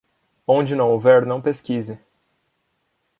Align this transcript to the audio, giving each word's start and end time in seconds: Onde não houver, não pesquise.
Onde 0.47 0.75
não 0.75 0.89
houver, 0.89 1.27
não 1.27 1.39
pesquise. 1.39 1.99